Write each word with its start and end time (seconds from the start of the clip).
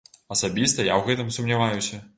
Асабіста 0.35 0.87
я 0.89 0.93
ў 0.97 1.05
гэтым 1.11 1.31
сумняваюся. 1.37 2.07